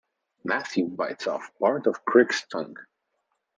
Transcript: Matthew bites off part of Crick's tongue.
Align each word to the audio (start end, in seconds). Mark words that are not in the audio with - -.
Matthew 0.43 0.87
bites 0.87 1.27
off 1.27 1.51
part 1.59 1.85
of 1.85 2.03
Crick's 2.05 2.47
tongue. 2.47 2.75